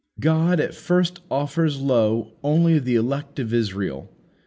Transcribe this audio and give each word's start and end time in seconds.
God 0.19 0.59
at 0.59 0.73
first 0.73 1.19
offers 1.29 1.79
low; 1.79 2.31
only 2.41 2.79
the 2.79 2.95
elect 2.95 3.37
of 3.37 3.53
Israel. 3.53 4.09